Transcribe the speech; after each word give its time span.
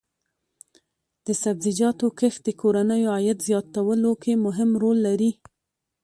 د 1.25 1.27
سبزیجاتو 1.43 2.05
کښت 2.19 2.41
د 2.45 2.49
کورنیو 2.61 3.11
عاید 3.15 3.39
زیاتولو 3.47 4.11
کې 4.21 4.33
مهم 4.45 4.69
رول 4.81 4.97
لري. 5.07 5.31